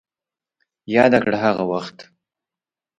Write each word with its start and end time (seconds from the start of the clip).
ياده 0.95 1.19
کړه 1.23 1.37
هغه 1.43 1.63
وخت 1.71 1.97